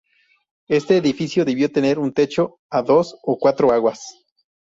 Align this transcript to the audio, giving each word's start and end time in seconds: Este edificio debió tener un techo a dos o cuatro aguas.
Este 0.67 0.97
edificio 0.97 1.45
debió 1.45 1.71
tener 1.71 1.99
un 1.99 2.11
techo 2.11 2.57
a 2.71 2.81
dos 2.81 3.19
o 3.21 3.37
cuatro 3.37 3.71
aguas. 3.71 4.03